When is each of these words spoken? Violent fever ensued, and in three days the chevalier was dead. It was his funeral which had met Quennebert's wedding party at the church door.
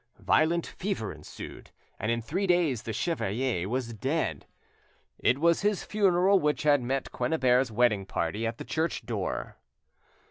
Violent 0.17 0.65
fever 0.65 1.13
ensued, 1.13 1.69
and 1.99 2.11
in 2.11 2.23
three 2.23 2.47
days 2.47 2.81
the 2.81 2.91
chevalier 2.91 3.69
was 3.69 3.93
dead. 3.93 4.47
It 5.19 5.37
was 5.37 5.61
his 5.61 5.83
funeral 5.83 6.39
which 6.39 6.63
had 6.63 6.81
met 6.81 7.11
Quennebert's 7.11 7.69
wedding 7.69 8.07
party 8.07 8.47
at 8.47 8.57
the 8.57 8.65
church 8.65 9.05
door. 9.05 9.57